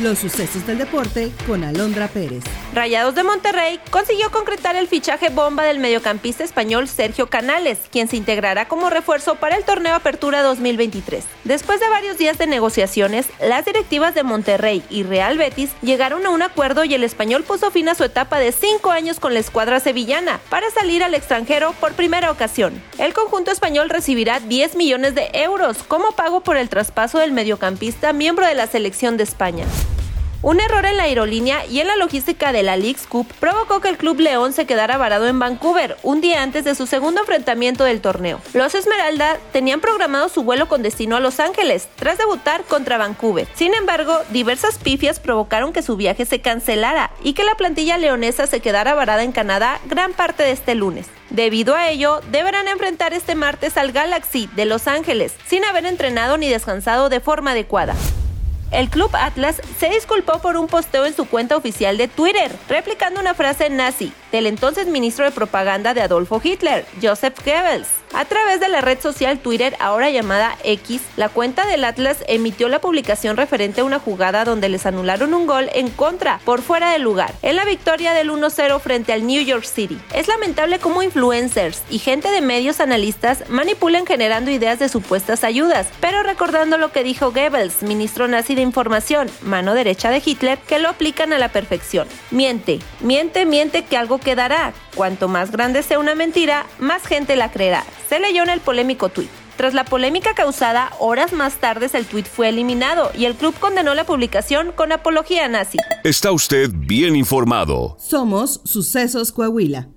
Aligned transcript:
Los 0.00 0.20
sucesos 0.20 0.66
del 0.66 0.78
deporte 0.78 1.30
con 1.46 1.64
Alondra 1.64 2.08
Pérez. 2.08 2.42
Rayados 2.72 3.14
de 3.14 3.24
Monterrey 3.24 3.78
consiguió 3.90 4.30
concretar 4.30 4.74
el 4.74 4.88
fichaje 4.88 5.28
bomba 5.28 5.64
del 5.64 5.80
mediocampista 5.80 6.44
español 6.44 6.88
Sergio 6.88 7.26
Canales, 7.28 7.78
quien 7.90 8.08
se 8.08 8.16
integrará 8.16 8.66
como 8.66 8.88
refuerzo 8.88 9.34
para 9.34 9.54
el 9.54 9.64
torneo 9.64 9.94
Apertura 9.94 10.42
2023. 10.42 11.24
Después 11.44 11.78
de 11.78 11.90
varios 11.90 12.16
días 12.16 12.38
de 12.38 12.46
negociaciones, 12.46 13.26
las 13.38 13.66
directivas 13.66 14.14
de 14.14 14.22
Monterrey 14.22 14.82
y 14.88 15.02
Real 15.02 15.36
Betis 15.36 15.72
llegaron 15.82 16.24
a 16.24 16.30
un 16.30 16.40
acuerdo 16.40 16.84
y 16.84 16.94
el 16.94 17.04
español 17.04 17.44
puso 17.44 17.70
fin 17.70 17.90
a 17.90 17.94
su 17.94 18.04
etapa 18.04 18.38
de 18.38 18.52
cinco 18.52 18.92
años 18.92 19.20
con 19.20 19.34
la 19.34 19.40
escuadra 19.40 19.78
sevillana 19.78 20.40
para 20.48 20.70
salir 20.70 21.04
al 21.04 21.12
extranjero 21.12 21.74
por 21.80 21.92
primera 21.92 22.30
ocasión. 22.30 22.82
El 22.96 23.12
conjunto 23.12 23.50
español 23.50 23.90
recibirá 23.90 24.40
10 24.40 24.74
millones 24.76 25.14
de 25.14 25.28
euros 25.34 25.82
como 25.82 26.12
pago 26.12 26.40
por 26.40 26.56
el 26.56 26.70
traspaso 26.70 27.18
del 27.18 27.32
mediocampista 27.32 28.14
miembro 28.14 28.46
de 28.46 28.54
la 28.54 28.66
selección 28.66 29.18
de 29.18 29.24
España. 29.24 29.66
Un 30.42 30.58
error 30.58 30.84
en 30.86 30.96
la 30.96 31.04
aerolínea 31.04 31.64
y 31.66 31.78
en 31.78 31.86
la 31.86 31.94
logística 31.94 32.50
de 32.50 32.64
la 32.64 32.76
League's 32.76 33.06
Cup 33.06 33.32
provocó 33.38 33.80
que 33.80 33.88
el 33.88 33.96
Club 33.96 34.18
León 34.18 34.52
se 34.52 34.66
quedara 34.66 34.96
varado 34.96 35.28
en 35.28 35.38
Vancouver 35.38 35.96
un 36.02 36.20
día 36.20 36.42
antes 36.42 36.64
de 36.64 36.74
su 36.74 36.88
segundo 36.88 37.20
enfrentamiento 37.20 37.84
del 37.84 38.00
torneo. 38.00 38.40
Los 38.52 38.74
Esmeralda 38.74 39.38
tenían 39.52 39.80
programado 39.80 40.28
su 40.28 40.42
vuelo 40.42 40.66
con 40.66 40.82
destino 40.82 41.14
a 41.14 41.20
Los 41.20 41.38
Ángeles 41.38 41.86
tras 41.94 42.18
debutar 42.18 42.64
contra 42.64 42.98
Vancouver. 42.98 43.46
Sin 43.54 43.72
embargo, 43.72 44.18
diversas 44.30 44.78
pifias 44.78 45.20
provocaron 45.20 45.72
que 45.72 45.80
su 45.80 45.96
viaje 45.96 46.26
se 46.26 46.40
cancelara 46.40 47.12
y 47.22 47.34
que 47.34 47.44
la 47.44 47.54
plantilla 47.54 47.96
leonesa 47.96 48.48
se 48.48 48.58
quedara 48.58 48.94
varada 48.94 49.22
en 49.22 49.30
Canadá 49.30 49.80
gran 49.84 50.12
parte 50.12 50.42
de 50.42 50.50
este 50.50 50.74
lunes. 50.74 51.06
Debido 51.30 51.76
a 51.76 51.88
ello, 51.88 52.20
deberán 52.32 52.66
enfrentar 52.66 53.14
este 53.14 53.36
martes 53.36 53.76
al 53.76 53.92
Galaxy 53.92 54.50
de 54.56 54.64
Los 54.64 54.88
Ángeles 54.88 55.34
sin 55.46 55.64
haber 55.64 55.86
entrenado 55.86 56.36
ni 56.36 56.48
descansado 56.48 57.10
de 57.10 57.20
forma 57.20 57.52
adecuada. 57.52 57.94
El 58.72 58.88
Club 58.88 59.10
Atlas 59.12 59.60
se 59.78 59.90
disculpó 59.90 60.38
por 60.38 60.56
un 60.56 60.66
posteo 60.66 61.04
en 61.04 61.14
su 61.14 61.26
cuenta 61.26 61.58
oficial 61.58 61.98
de 61.98 62.08
Twitter, 62.08 62.50
replicando 62.70 63.20
una 63.20 63.34
frase 63.34 63.68
nazi 63.68 64.14
del 64.32 64.46
entonces 64.46 64.86
ministro 64.86 65.26
de 65.26 65.30
propaganda 65.30 65.92
de 65.92 66.00
Adolfo 66.00 66.40
Hitler, 66.42 66.86
Joseph 67.02 67.38
Goebbels. 67.44 67.88
A 68.14 68.26
través 68.26 68.60
de 68.60 68.68
la 68.68 68.82
red 68.82 69.00
social 69.00 69.38
Twitter, 69.38 69.74
ahora 69.78 70.10
llamada 70.10 70.56
X, 70.64 71.00
la 71.16 71.30
cuenta 71.30 71.66
del 71.66 71.84
Atlas 71.84 72.18
emitió 72.28 72.68
la 72.68 72.78
publicación 72.78 73.38
referente 73.38 73.80
a 73.80 73.84
una 73.84 73.98
jugada 73.98 74.44
donde 74.44 74.68
les 74.68 74.84
anularon 74.84 75.32
un 75.32 75.46
gol 75.46 75.70
en 75.74 75.88
contra, 75.88 76.38
por 76.44 76.60
fuera 76.60 76.90
del 76.92 77.02
lugar, 77.02 77.32
en 77.40 77.56
la 77.56 77.64
victoria 77.64 78.12
del 78.12 78.30
1-0 78.30 78.80
frente 78.80 79.14
al 79.14 79.26
New 79.26 79.42
York 79.42 79.64
City. 79.64 79.98
Es 80.14 80.28
lamentable 80.28 80.78
cómo 80.78 81.02
influencers 81.02 81.82
y 81.88 81.98
gente 81.98 82.30
de 82.30 82.42
medios 82.42 82.80
analistas 82.80 83.44
manipulan 83.48 84.04
generando 84.04 84.50
ideas 84.50 84.78
de 84.78 84.90
supuestas 84.90 85.42
ayudas, 85.42 85.86
pero 86.00 86.22
recordando 86.22 86.76
lo 86.76 86.92
que 86.92 87.04
dijo 87.04 87.32
Goebbels, 87.32 87.82
ministro 87.82 88.28
nazi 88.28 88.54
de 88.62 88.68
información, 88.68 89.28
mano 89.42 89.74
derecha 89.74 90.10
de 90.10 90.22
Hitler, 90.24 90.58
que 90.58 90.78
lo 90.78 90.88
aplican 90.88 91.32
a 91.32 91.38
la 91.38 91.50
perfección. 91.50 92.06
Miente, 92.30 92.78
miente, 93.00 93.44
miente 93.44 93.84
que 93.84 93.96
algo 93.96 94.18
quedará. 94.18 94.72
Cuanto 94.94 95.28
más 95.28 95.50
grande 95.50 95.82
sea 95.82 95.98
una 95.98 96.14
mentira, 96.14 96.66
más 96.78 97.04
gente 97.04 97.34
la 97.34 97.50
creerá. 97.50 97.84
Se 98.08 98.20
leyó 98.20 98.42
en 98.42 98.50
el 98.50 98.60
polémico 98.60 99.08
tuit. 99.08 99.28
Tras 99.56 99.74
la 99.74 99.84
polémica 99.84 100.34
causada, 100.34 100.92
horas 100.98 101.32
más 101.32 101.56
tarde 101.56 101.90
el 101.92 102.06
tuit 102.06 102.26
fue 102.26 102.48
eliminado 102.48 103.10
y 103.16 103.26
el 103.26 103.34
club 103.34 103.54
condenó 103.58 103.94
la 103.94 104.04
publicación 104.04 104.72
con 104.72 104.92
apología 104.92 105.46
nazi. 105.48 105.78
Está 106.04 106.32
usted 106.32 106.70
bien 106.72 107.16
informado. 107.16 107.96
Somos 107.98 108.60
Sucesos 108.64 109.32
Coahuila. 109.32 109.92